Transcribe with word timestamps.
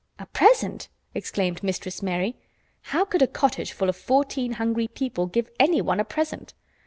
"A 0.17 0.25
present!" 0.25 0.89
exclaimed 1.13 1.61
Mistress 1.61 2.01
Mary. 2.01 2.35
How 2.85 3.05
could 3.05 3.21
a 3.21 3.27
cottage 3.27 3.71
full 3.71 3.87
of 3.87 3.95
fourteen 3.95 4.53
hungry 4.53 4.87
people 4.87 5.27
give 5.27 5.47
anyone 5.59 5.99
a 5.99 6.03
present! 6.03 6.55